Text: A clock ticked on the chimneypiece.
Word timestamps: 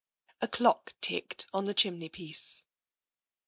A 0.41 0.47
clock 0.47 0.95
ticked 0.99 1.45
on 1.53 1.65
the 1.65 1.75
chimneypiece. 1.75 2.63